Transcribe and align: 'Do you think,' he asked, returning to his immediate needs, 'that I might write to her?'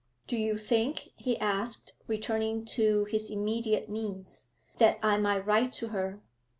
'Do 0.25 0.35
you 0.35 0.57
think,' 0.57 1.09
he 1.15 1.37
asked, 1.37 1.93
returning 2.07 2.65
to 2.65 3.03
his 3.03 3.29
immediate 3.29 3.87
needs, 3.87 4.47
'that 4.79 4.97
I 5.03 5.19
might 5.19 5.45
write 5.45 5.71
to 5.73 5.89
her?' 5.89 6.23